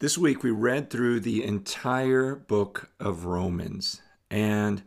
[0.00, 4.82] This week we read through the entire book of Romans, and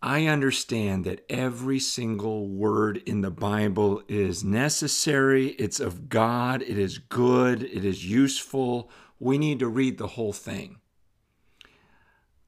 [0.00, 6.78] I understand that every single word in the Bible is necessary, it's of God, it
[6.78, 8.88] is good, it is useful.
[9.18, 10.76] We need to read the whole thing.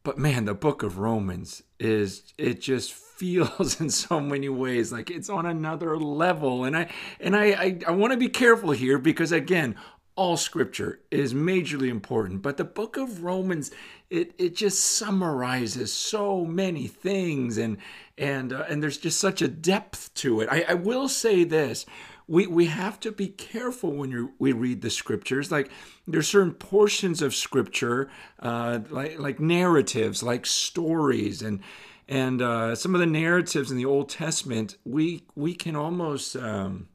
[0.04, 2.92] But man, the book of Romans is, it just
[3.22, 6.64] feels in so many ways like it's on another level.
[6.64, 6.90] And I,
[7.20, 9.76] and I, I, I want to be careful here because again,
[10.14, 13.70] all scripture is majorly important, but the book of Romans
[14.10, 17.78] it it just summarizes so many things and
[18.18, 20.48] and uh, and there's just such a depth to it.
[20.51, 21.87] I, I will say this.
[22.28, 25.51] We, we have to be careful when you we read the scriptures.
[25.51, 25.70] Like
[26.06, 31.60] there's certain portions of scripture, uh, like like narratives, like stories, and
[32.06, 36.88] and uh, some of the narratives in the Old Testament, we we can almost um,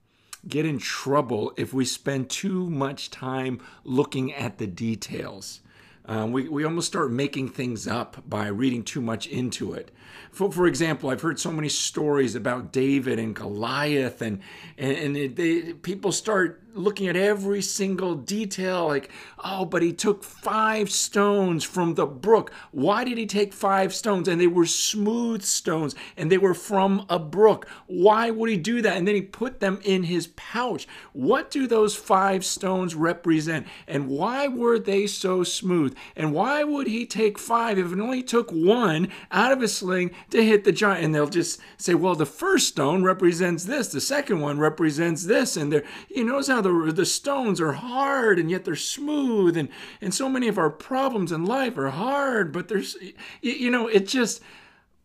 [0.48, 5.62] get in trouble if we spend too much time looking at the details.
[6.06, 9.92] Um, we, we almost start making things up by reading too much into it.
[10.32, 14.40] For, for example, I've heard so many stories about David and Goliath, and,
[14.78, 19.10] and, it, they, people start looking at every single detail like
[19.44, 22.52] oh but he took five stones from the brook.
[22.72, 24.28] Why did he take five stones?
[24.28, 27.68] And they were smooth stones and they were from a brook.
[27.88, 28.98] Why would he do that?
[28.98, 30.88] And then he put them in his pouch.
[31.14, 33.68] What do those five stones represent?
[33.88, 35.96] And why were they so smooth?
[36.16, 40.12] And why would he take five if it only took one out of his sling
[40.32, 41.06] to hit the giant?
[41.06, 43.90] And they'll just say well the first stone represents this.
[43.90, 45.58] The second one represents this.
[45.58, 49.70] And there you notice how the, the stones are hard and yet they're smooth and,
[50.02, 52.96] and so many of our problems in life are hard but there's
[53.42, 54.42] you know it just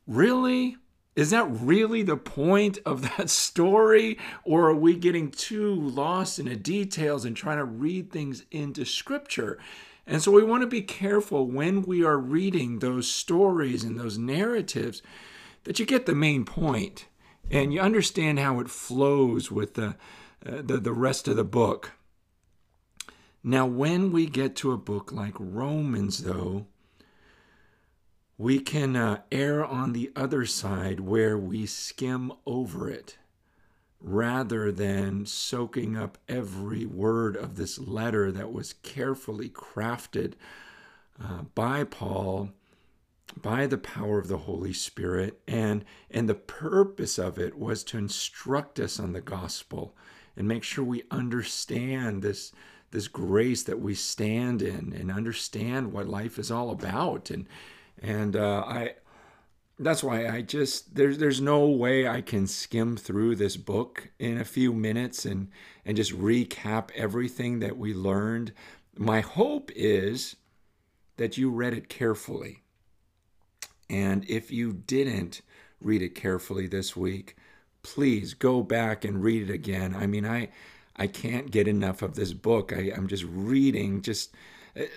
[0.07, 0.77] really
[1.15, 4.19] is that really the point of that story?
[4.45, 8.85] Or are we getting too lost in the details and trying to read things into
[8.85, 9.59] scripture?
[10.07, 14.19] And so we want to be careful when we are reading those stories and those
[14.19, 15.03] narratives
[15.65, 17.07] that you get the main point
[17.51, 19.95] and you understand how it flows with the
[20.47, 21.93] uh, the, the rest of the book.
[23.45, 26.67] Now, when we get to a book like Romans, though,
[28.39, 33.19] we can uh, err on the other side where we skim over it
[34.01, 40.35] rather than soaking up every word of this letter that was carefully crafted
[41.23, 42.51] uh, by Paul
[43.41, 47.99] by the power of the Holy Spirit and and the purpose of it was to
[47.99, 49.95] instruct us on the gospel
[50.37, 52.53] and make sure we understand this
[52.91, 57.47] this grace that we stand in and understand what life is all about and
[58.03, 58.95] and uh, I
[59.79, 64.39] that's why I just there's there's no way I can skim through this book in
[64.39, 65.49] a few minutes and
[65.85, 68.53] and just recap everything that we learned.
[68.97, 70.37] My hope is
[71.17, 72.63] that you read it carefully.
[73.89, 75.43] And if you didn't
[75.81, 77.37] read it carefully this week,
[77.83, 79.95] please go back and read it again.
[79.95, 80.49] I mean, I
[80.97, 82.73] I can't get enough of this book.
[82.73, 84.03] I, I'm just reading.
[84.03, 84.35] Just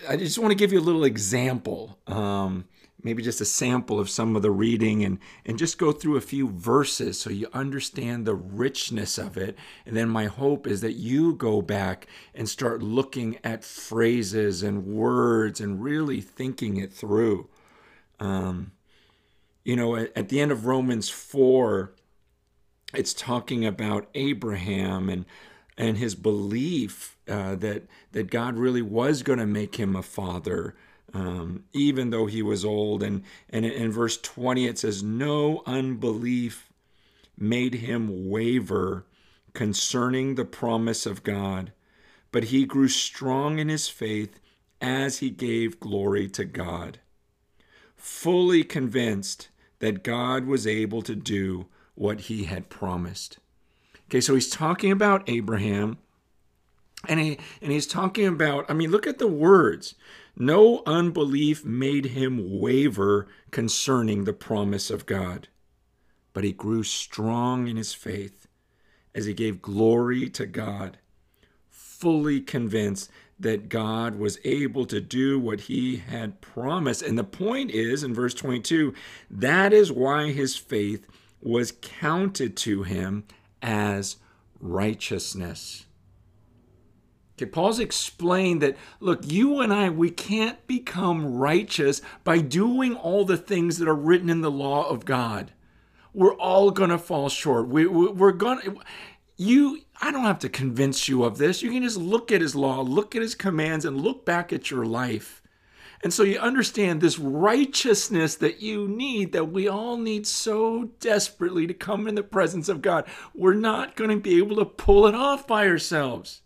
[0.08, 1.98] I just want to give you a little example.
[2.06, 2.66] Um,
[3.02, 6.20] maybe just a sample of some of the reading and and just go through a
[6.20, 10.94] few verses so you understand the richness of it and then my hope is that
[10.94, 17.48] you go back and start looking at phrases and words and really thinking it through
[18.18, 18.72] um,
[19.64, 21.92] you know at, the end of romans 4
[22.96, 25.24] it's talking about Abraham and
[25.78, 30.74] and his belief uh, that that God really was going to make him a father,
[31.12, 33.02] um, even though he was old.
[33.02, 36.72] And and in verse twenty it says, "No unbelief
[37.38, 39.04] made him waver
[39.52, 41.72] concerning the promise of God,
[42.32, 44.40] but he grew strong in his faith
[44.80, 47.00] as he gave glory to God,
[47.94, 53.38] fully convinced that God was able to do." What he had promised.
[54.08, 55.98] Okay, so he's talking about Abraham
[57.08, 59.94] and he and he's talking about I mean look at the words.
[60.36, 65.48] No unbelief made him waver concerning the promise of God,
[66.32, 68.46] but he grew strong in his faith
[69.14, 70.98] as he gave glory to God,
[71.70, 77.02] fully convinced that God was able to do what he had promised.
[77.02, 78.94] And the point is in verse 22,
[79.30, 81.06] that is why his faith
[81.46, 83.24] was counted to him
[83.62, 84.16] as
[84.60, 85.86] righteousness.
[87.36, 93.24] Okay, Paul's explained that, look, you and I, we can't become righteous by doing all
[93.24, 95.52] the things that are written in the law of God.
[96.14, 97.68] We're all going to fall short.
[97.68, 98.78] We, we, we're going to,
[99.36, 101.62] you I don't have to convince you of this.
[101.62, 104.70] You can just look at his law, look at his commands and look back at
[104.70, 105.42] your life.
[106.02, 111.66] And so you understand this righteousness that you need, that we all need so desperately
[111.66, 113.06] to come in the presence of God.
[113.34, 116.42] We're not going to be able to pull it off by ourselves.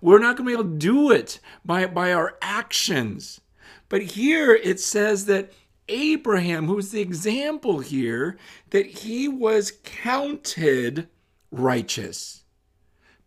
[0.00, 3.40] We're not going to be able to do it by, by our actions.
[3.88, 5.52] But here it says that
[5.88, 8.36] Abraham, who's the example here,
[8.70, 11.08] that he was counted
[11.50, 12.44] righteous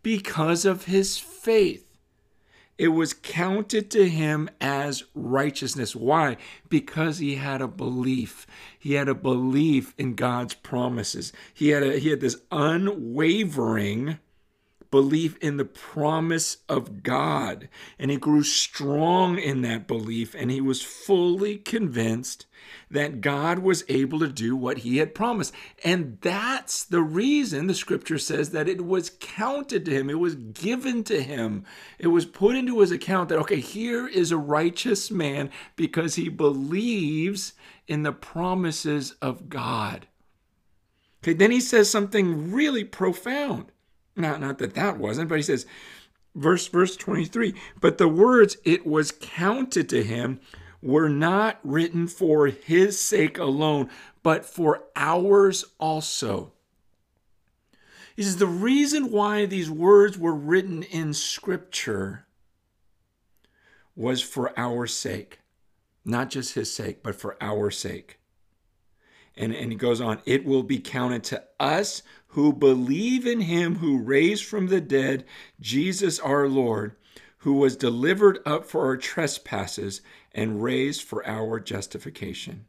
[0.03, 1.88] because of his faith.
[2.79, 5.97] It was counted to him as righteousness.
[5.97, 6.37] Why?
[6.69, 8.47] Because he had a belief.
[8.79, 11.33] He had a belief in God's promises.
[11.53, 14.19] He had a, he had this unwavering
[14.91, 17.69] belief in the promise of God.
[17.97, 22.45] And he grew strong in that belief, and he was fully convinced
[22.91, 25.53] that God was able to do what he had promised.
[25.83, 30.35] And that's the reason the scripture says that it was counted to him, it was
[30.35, 31.65] given to him,
[31.97, 36.29] it was put into his account that, okay, here is a righteous man because he
[36.29, 37.53] believes
[37.87, 40.07] in the promises of God.
[41.23, 43.71] Okay, then he says something really profound.
[44.15, 45.65] Not, not that that wasn't, but he says,
[46.35, 50.39] verse verse 23 but the words it was counted to him
[50.81, 53.89] were not written for his sake alone
[54.21, 56.51] but for ours also.
[58.15, 62.25] He says the reason why these words were written in scripture
[63.95, 65.39] was for our sake
[66.05, 68.18] not just his sake but for our sake
[69.39, 73.75] and, and he goes on, it will be counted to us who believe in him
[73.75, 75.25] who raised from the dead
[75.61, 76.95] Jesus our Lord,
[77.39, 80.01] who was delivered up for our trespasses
[80.33, 82.65] and raised for our justification.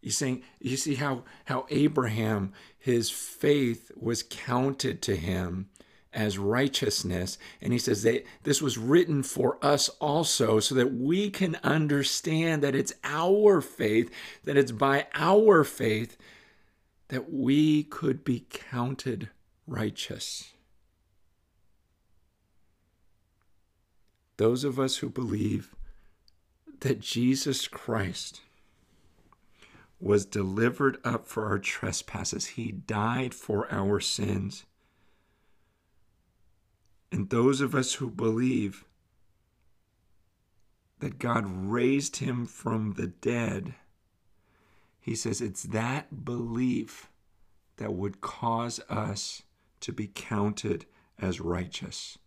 [0.00, 5.68] You saying you see how how Abraham his faith was counted to him
[6.14, 7.36] as righteousness.
[7.60, 12.62] And he says that this was written for us also so that we can understand
[12.62, 14.10] that it's our faith,
[14.44, 16.16] that it's by our faith
[17.08, 19.28] that we could be counted
[19.66, 20.52] righteous.
[24.36, 25.74] Those of us who believe
[26.80, 28.40] that Jesus Christ
[30.00, 34.64] was delivered up for our trespasses, He died for our sins
[37.14, 38.84] and those of us who believe
[40.98, 43.74] that God raised him from the dead,
[45.00, 47.08] he says it's that belief
[47.76, 49.42] that would cause us
[49.78, 52.18] to be counted as righteous.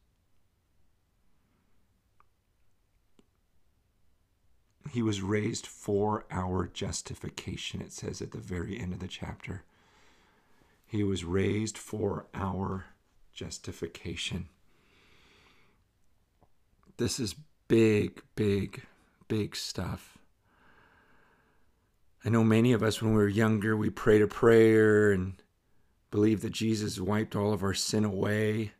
[4.92, 9.66] He was raised for our justification, it says at the very end of the chapter.
[10.86, 12.86] He was raised for our
[13.34, 14.48] justification.
[16.98, 17.36] This is
[17.68, 18.82] big, big,
[19.28, 20.18] big stuff.
[22.26, 25.42] I know many of us, when we were younger, we prayed a prayer and
[26.10, 28.72] believed that Jesus wiped all of our sin away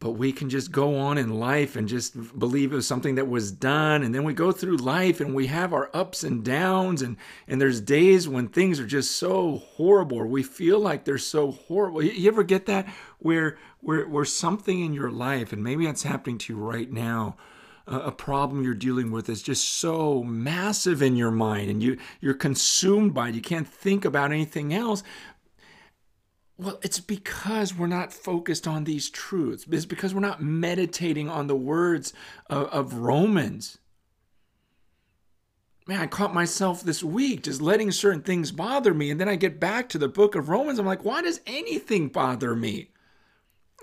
[0.00, 3.28] but we can just go on in life and just believe it was something that
[3.28, 4.02] was done.
[4.02, 7.02] And then we go through life and we have our ups and downs.
[7.02, 7.16] And
[7.48, 11.50] and there's days when things are just so horrible or we feel like they're so
[11.50, 12.02] horrible.
[12.02, 12.88] You ever get that?
[13.18, 17.36] Where where where something in your life and maybe it's happening to you right now
[17.90, 22.34] a problem you're dealing with is just so massive in your mind and you you're
[22.34, 23.34] consumed by it.
[23.34, 25.02] You can't think about anything else
[26.58, 29.64] well, it's because we're not focused on these truths.
[29.70, 32.12] It's because we're not meditating on the words
[32.50, 33.78] of, of, Romans.
[35.86, 39.10] Man, I caught myself this week just letting certain things bother me.
[39.10, 40.80] And then I get back to the book of Romans.
[40.80, 42.90] I'm like, why does anything bother me?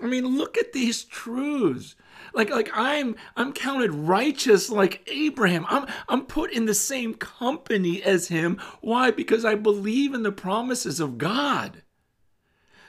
[0.02, 1.96] I mean, look at these truths.
[2.34, 5.64] Like, like I'm I'm counted righteous like Abraham.
[5.70, 8.60] I'm I'm put in the same company as him.
[8.82, 9.10] Why?
[9.10, 11.82] Because I believe in the promises of God.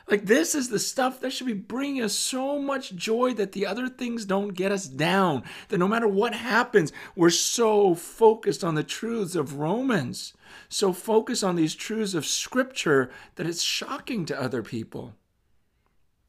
[0.09, 3.65] Like, this is the stuff that should be bringing us so much joy that the
[3.65, 5.43] other things don't get us down.
[5.67, 10.33] That no matter what happens, we're so focused on the truths of Romans,
[10.69, 15.13] so focused on these truths of Scripture that it's shocking to other people.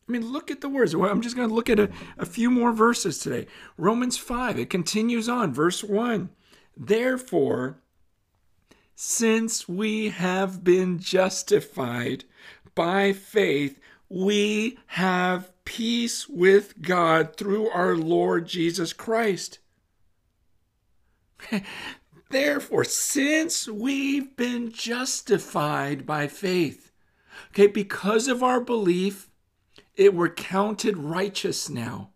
[0.08, 0.94] I mean, look at the words.
[0.94, 3.46] I'm just going to look at a, a few more verses today.
[3.76, 6.30] Romans 5, it continues on, verse 1.
[6.76, 7.78] Therefore,
[9.00, 12.24] since we have been justified
[12.78, 19.58] by faith, we have peace with God through our Lord Jesus Christ.
[22.30, 26.92] Therefore, since we've been justified by faith,
[27.50, 29.28] Okay, because of our belief,
[29.96, 32.10] it we're counted righteous now.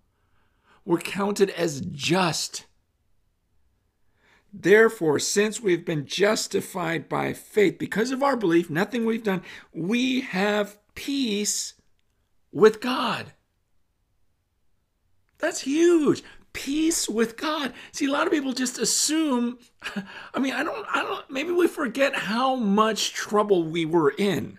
[0.84, 2.66] We're counted as just.
[4.52, 9.42] Therefore, since we've been justified by faith, because of our belief, nothing we've done,
[9.72, 11.74] we have peace
[12.52, 13.32] with God.
[15.38, 16.22] That's huge.
[16.52, 17.72] Peace with God.
[17.92, 19.58] See, a lot of people just assume,
[20.34, 24.58] I mean, I don't, I don't, maybe we forget how much trouble we were in.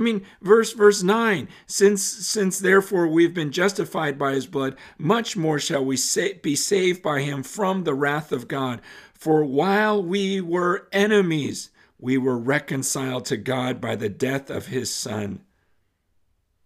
[0.00, 5.36] I mean, verse verse 9, since since therefore we've been justified by his blood, much
[5.36, 8.80] more shall we sa- be saved by him from the wrath of God.
[9.12, 14.90] For while we were enemies, we were reconciled to God by the death of his
[14.90, 15.42] son.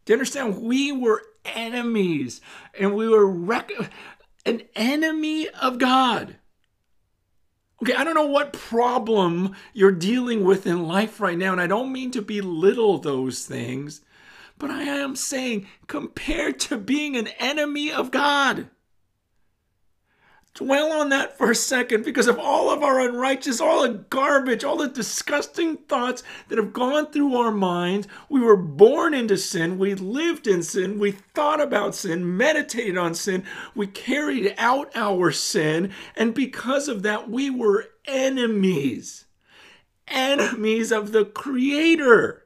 [0.05, 0.63] Do you understand?
[0.63, 2.41] We were enemies
[2.79, 3.73] and we were rec-
[4.47, 6.37] an enemy of God.
[7.83, 11.67] Okay, I don't know what problem you're dealing with in life right now, and I
[11.67, 14.01] don't mean to belittle those things,
[14.59, 18.69] but I am saying compared to being an enemy of God,
[20.55, 24.63] dwell on that for a second because of all of our unrighteous, all the garbage,
[24.63, 28.07] all the disgusting thoughts that have gone through our minds.
[28.29, 29.79] We were born into sin.
[29.79, 31.01] We lived in sin.
[31.01, 33.45] We thought about sin, meditated on sin.
[33.75, 35.93] We carried out our sin.
[36.17, 39.25] And because of that, we were enemies,
[40.07, 42.43] enemies of the Creator.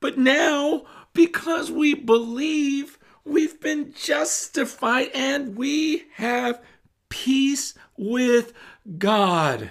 [0.00, 6.62] But now, because we believe, We've been justified and we have
[7.08, 8.52] peace with
[8.98, 9.70] God.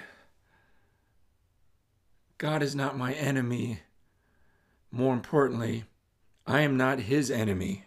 [2.38, 3.80] God is not my enemy.
[4.90, 5.84] More importantly,
[6.46, 7.84] I am not his enemy.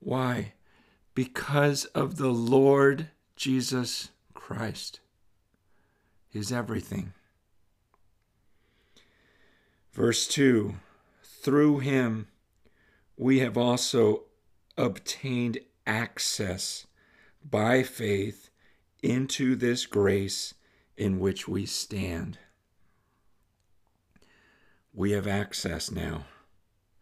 [0.00, 0.54] Why?
[1.14, 5.00] Because of the Lord Jesus Christ.
[6.32, 7.14] Is everything.
[9.92, 10.74] Verse 2
[11.22, 12.28] Through him
[13.16, 14.24] we have also
[14.76, 16.86] obtained access
[17.42, 18.50] by faith
[19.02, 20.54] into this grace
[20.96, 22.38] in which we stand.
[24.92, 26.24] We have access now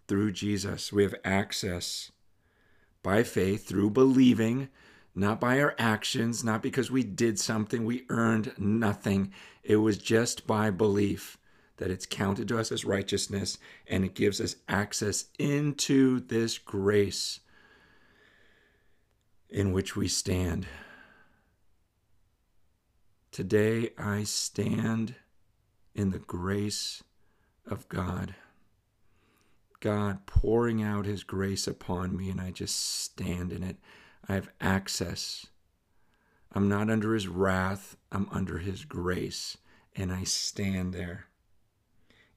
[0.06, 0.92] through Jesus.
[0.92, 2.12] We have access
[3.02, 4.68] by faith through believing,
[5.14, 9.33] not by our actions, not because we did something, we earned nothing.
[9.62, 11.38] It was just by belief
[11.76, 17.40] that it's counted to us as righteousness and it gives us access into this grace
[19.49, 20.66] in which we stand.
[23.31, 25.16] Today I stand
[25.95, 27.02] in the grace
[27.66, 28.35] of God.
[29.81, 33.76] God pouring out his grace upon me, and I just stand in it.
[34.28, 35.47] I have access.
[36.52, 39.59] I'm not under his wrath, I'm under his grace,
[39.95, 41.26] and I stand there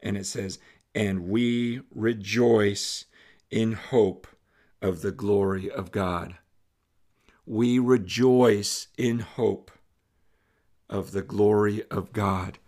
[0.01, 0.59] and it says,
[0.95, 3.05] And we rejoice
[3.49, 4.27] in hope
[4.81, 6.35] of the glory of God.
[7.45, 9.71] We rejoice in hope
[10.89, 12.59] of the glory of God.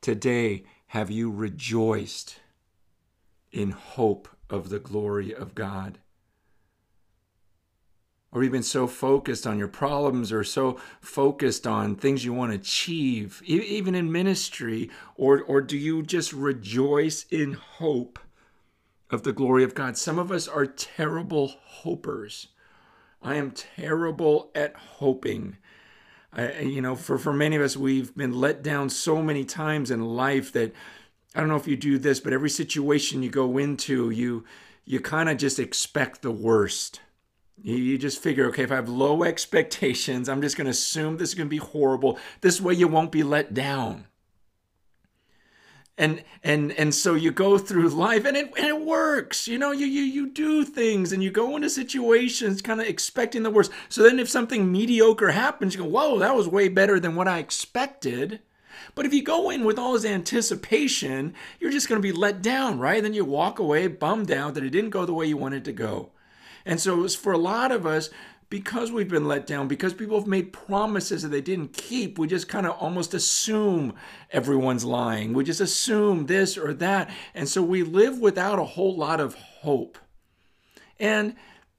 [0.00, 2.40] Today, have you rejoiced
[3.52, 5.98] in hope of the glory of God?
[8.34, 12.58] Or been so focused on your problems or so focused on things you want to
[12.58, 14.90] achieve, even in ministry?
[15.16, 18.18] Or, or do you just rejoice in hope
[19.08, 19.96] of the glory of God?
[19.96, 22.48] Some of us are terrible hopers.
[23.22, 25.56] I am terrible at hoping.
[26.32, 29.92] I, you know, for, for many of us, we've been let down so many times
[29.92, 30.72] in life that
[31.36, 34.44] I don't know if you do this, but every situation you go into, you
[34.86, 37.00] you kind of just expect the worst
[37.62, 41.30] you just figure, okay, if I have low expectations, I'm just going to assume this
[41.30, 42.18] is going to be horrible.
[42.40, 44.06] This way you won't be let down.
[45.96, 49.46] And and and so you go through life and it and it works.
[49.46, 53.44] You know, you you you do things and you go into situations kind of expecting
[53.44, 53.70] the worst.
[53.88, 57.28] So then if something mediocre happens, you go, "Whoa, that was way better than what
[57.28, 58.40] I expected."
[58.96, 62.42] But if you go in with all this anticipation, you're just going to be let
[62.42, 63.00] down, right?
[63.00, 65.72] Then you walk away bummed out that it didn't go the way you wanted to
[65.72, 66.10] go.
[66.66, 68.10] And so for a lot of us,
[68.50, 72.26] because we've been let down, because people have made promises that they didn't keep, we
[72.26, 73.94] just kind of almost assume
[74.30, 75.32] everyone's lying.
[75.32, 77.10] We just assume this or that.
[77.34, 79.98] And so we live without a whole lot of hope.
[81.00, 81.34] And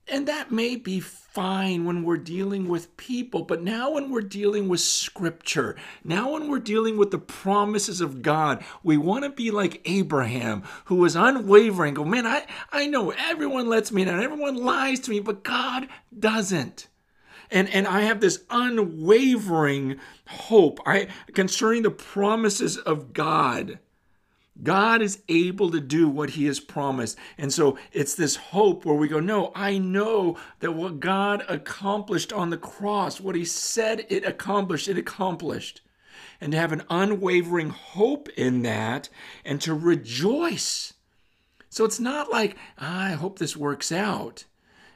[0.08, 4.68] and that may be fine when we're dealing with people, but now when we're dealing
[4.68, 9.50] with scripture, now when we're dealing with the promises of God, we want to be
[9.50, 11.96] like Abraham, who was unwavering.
[11.96, 15.88] Go, man, I, I know everyone lets me down, everyone lies to me, but God
[16.18, 16.88] doesn't.
[17.52, 23.80] And, and I have this unwavering hope I, concerning the promises of God.
[24.64, 27.18] God is able to do what he has promised.
[27.38, 32.32] And so it's this hope where we go, No, I know that what God accomplished
[32.32, 35.82] on the cross, what he said it accomplished, it accomplished.
[36.40, 39.10] And to have an unwavering hope in that
[39.44, 40.94] and to rejoice.
[41.70, 44.46] So it's not like, ah, I hope this works out.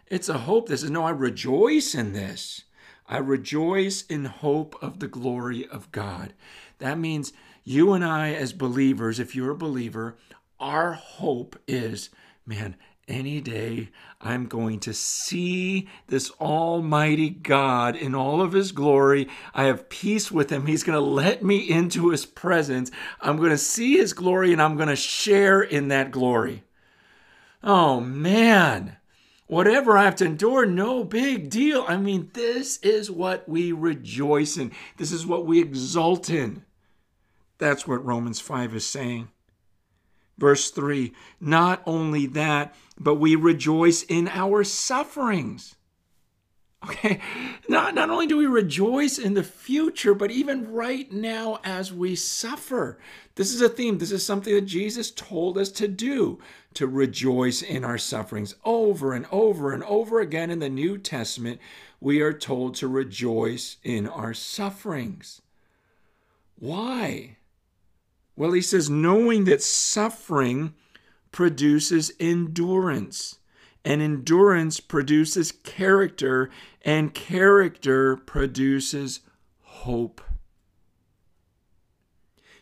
[0.07, 0.67] It's a hope.
[0.67, 2.63] This is no, I rejoice in this.
[3.07, 6.33] I rejoice in hope of the glory of God.
[6.79, 10.17] That means you and I, as believers, if you're a believer,
[10.59, 12.09] our hope is,
[12.45, 12.75] man,
[13.07, 13.89] any day
[14.21, 19.27] I'm going to see this Almighty God in all of His glory.
[19.53, 20.65] I have peace with Him.
[20.65, 22.91] He's going to let me into His presence.
[23.19, 26.63] I'm going to see His glory and I'm going to share in that glory.
[27.63, 28.97] Oh, man.
[29.47, 31.83] Whatever I have to endure, no big deal.
[31.87, 34.71] I mean, this is what we rejoice in.
[34.97, 36.63] This is what we exult in.
[37.59, 39.29] That's what Romans 5 is saying.
[40.37, 45.75] Verse 3 Not only that, but we rejoice in our sufferings.
[46.85, 47.19] Okay,
[47.69, 52.15] not, not only do we rejoice in the future, but even right now as we
[52.15, 52.97] suffer.
[53.35, 53.97] This is a theme.
[53.97, 56.39] This is something that Jesus told us to do
[56.75, 58.55] to rejoice in our sufferings.
[58.63, 61.59] Over and over and over again in the New Testament,
[61.99, 65.41] we are told to rejoice in our sufferings.
[66.55, 67.37] Why?
[68.39, 70.73] Well, he says, knowing that suffering
[71.33, 73.39] produces endurance,
[73.83, 76.49] and endurance produces character,
[76.81, 79.19] and character produces
[79.61, 80.21] hope.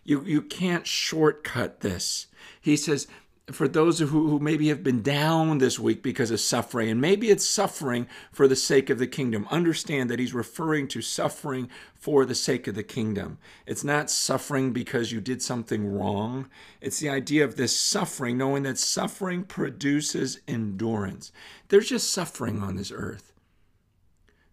[0.03, 2.25] You, you can't shortcut this.
[2.59, 3.05] He says,
[3.51, 7.29] for those who, who maybe have been down this week because of suffering, and maybe
[7.29, 12.25] it's suffering for the sake of the kingdom, understand that he's referring to suffering for
[12.25, 13.37] the sake of the kingdom.
[13.65, 16.49] It's not suffering because you did something wrong.
[16.81, 21.31] It's the idea of this suffering, knowing that suffering produces endurance.
[21.69, 23.31] There's just suffering on this earth.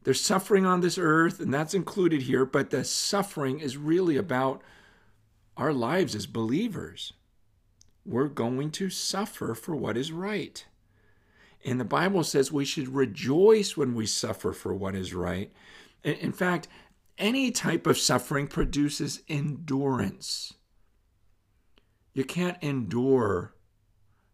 [0.05, 4.63] There's suffering on this earth, and that's included here, but the suffering is really about
[5.57, 7.13] our lives as believers
[8.05, 10.65] we're going to suffer for what is right.
[11.65, 15.51] And the Bible says we should rejoice when we suffer for what is right.
[16.03, 16.69] In fact,
[17.17, 20.55] any type of suffering produces endurance.
[22.13, 23.54] You can't endure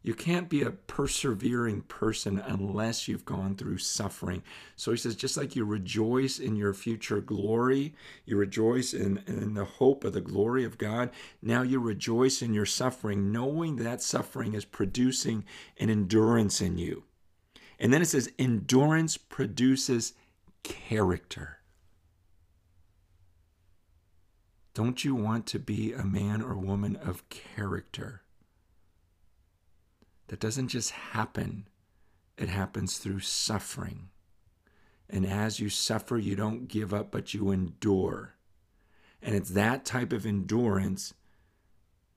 [0.02, 4.42] you can't be a persevering person unless you've gone through suffering.
[4.74, 9.54] So he says, just like you rejoice in your future glory, you rejoice in, in
[9.54, 11.10] the hope of the glory of God,
[11.42, 15.44] now you rejoice in your suffering, knowing that suffering is producing
[15.78, 17.04] an endurance in you.
[17.78, 20.14] And then it says, endurance produces
[20.62, 21.58] character.
[24.72, 28.22] Don't you want to be a man or woman of character?
[30.30, 31.66] That doesn't just happen,
[32.38, 34.10] it happens through suffering.
[35.08, 38.34] And as you suffer, you don't give up, but you endure.
[39.20, 41.14] And it's that type of endurance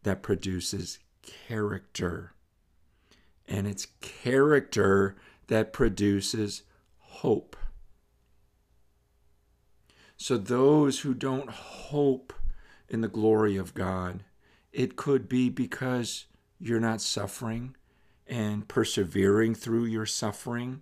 [0.04, 2.34] that produces character.
[3.48, 5.16] And it's character
[5.48, 6.62] that produces
[7.00, 7.58] hope.
[10.18, 12.32] So, those who don't hope
[12.88, 14.24] in the glory of God,
[14.72, 16.26] it could be because
[16.60, 17.76] you're not suffering
[18.28, 20.82] and persevering through your suffering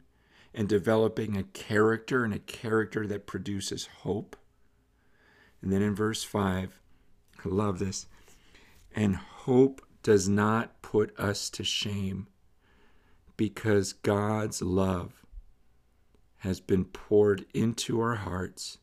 [0.54, 4.36] and developing a character and a character that produces hope.
[5.62, 6.80] And then in verse 5,
[7.44, 8.08] I love this.
[8.94, 12.28] And hope does not put us to shame
[13.38, 15.26] because God's love
[16.40, 18.80] has been poured into our hearts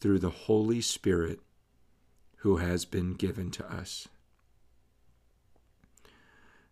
[0.00, 1.40] through the Holy Spirit
[2.38, 4.08] who has been given to us.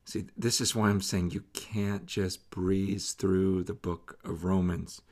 [0.08, 5.02] See, this is why I'm saying you can't just breeze through the book of Romans.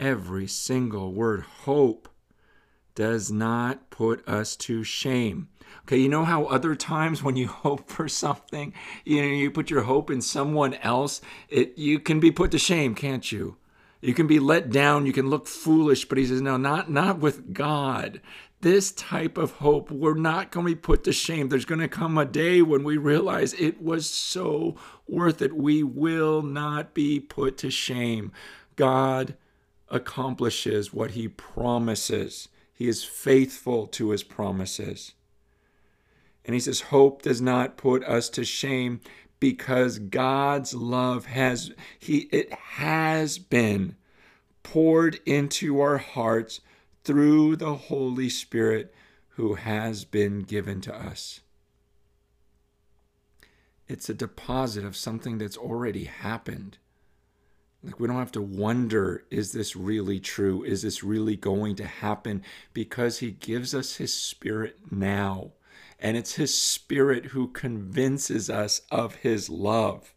[0.00, 2.08] Every single word, hope,
[2.94, 5.48] does not put us to shame.
[5.82, 8.72] Okay, you know how other times when you hope for something,
[9.04, 12.58] you know, you put your hope in someone else, it you can be put to
[12.58, 13.58] shame, can't you?
[14.00, 17.18] You can be let down, you can look foolish, but he says, no, not not
[17.18, 18.22] with God
[18.60, 21.48] this type of hope, we're not going to be put to shame.
[21.48, 25.56] There's going to come a day when we realize it was so worth it.
[25.56, 28.32] We will not be put to shame.
[28.74, 29.36] God
[29.88, 35.12] accomplishes what he promises, he is faithful to his promises.
[36.44, 39.00] And he says, Hope does not put us to shame
[39.40, 43.96] because God's love has, he, it has been
[44.62, 46.60] poured into our hearts
[47.06, 48.92] through the Holy Spirit
[49.36, 51.40] who has been given to us.
[53.86, 56.78] It's a deposit of something that's already happened.
[57.84, 60.64] Like, we don't have to wonder, is this really true?
[60.64, 62.42] Is this really going to happen?
[62.72, 65.52] Because He gives us His Spirit now.
[66.00, 70.12] And it's His Spirit who convinces us of His love.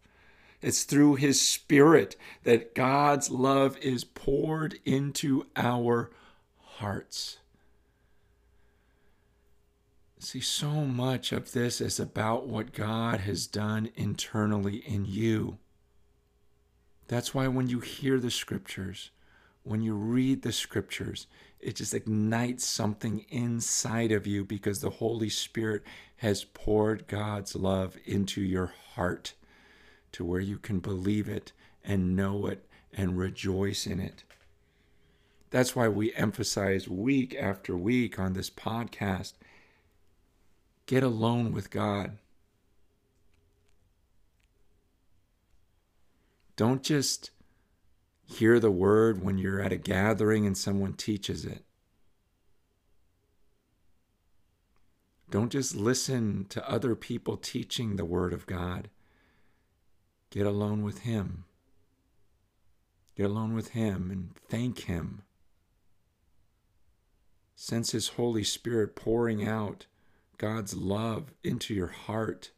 [0.60, 6.10] It's through His Spirit that God's love is poured into our
[6.80, 7.38] hearts.
[10.20, 15.58] See, so much of this is about what God has done internally in you.
[17.08, 19.12] That's why when you hear the scriptures,
[19.64, 21.28] when you read the scriptures,
[21.60, 25.84] it just ignites something inside of you because the Holy Spirit
[26.18, 29.34] has poured God's love into your heart
[30.12, 34.24] to where you can believe it and know it and rejoice in it.
[35.52, 39.34] That's why we emphasize week after week on this podcast
[40.86, 42.18] get alone with God.
[46.56, 47.30] Don't just
[48.26, 51.64] hear the word when you're at a gathering and someone teaches it.
[55.30, 58.90] Don't just listen to other people teaching the word of God.
[60.32, 61.46] Get alone with Him.
[63.16, 65.22] Get alone with Him and thank Him.
[67.62, 69.86] Sense His Holy Spirit pouring out
[70.38, 72.52] God's love into your heart.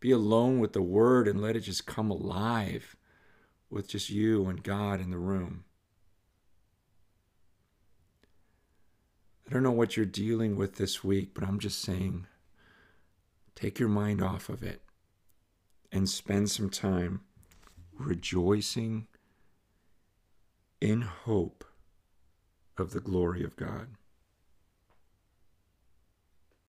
[0.00, 2.96] Be alone with the Word and let it just come alive
[3.70, 5.62] with just you and God in the room.
[9.46, 12.26] I don't know what you're dealing with this week, but I'm just saying
[13.54, 14.82] take your mind off of it
[15.92, 17.20] and spend some time
[17.96, 19.06] rejoicing
[20.80, 21.64] in hope
[22.76, 23.90] of the glory of God.